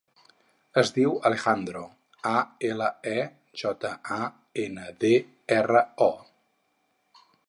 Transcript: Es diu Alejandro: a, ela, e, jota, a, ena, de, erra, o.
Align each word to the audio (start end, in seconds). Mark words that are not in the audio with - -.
Es 0.81 0.91
diu 0.93 1.11
Alejandro: 1.29 1.83
a, 2.29 2.31
ela, 2.69 2.87
e, 3.11 3.21
jota, 3.63 3.91
a, 4.15 4.17
ena, 4.63 4.87
de, 5.05 5.13
erra, 5.59 5.85
o. 6.07 7.29